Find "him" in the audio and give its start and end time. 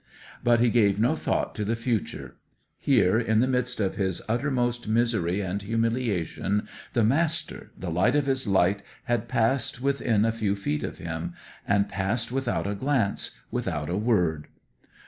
10.97-11.35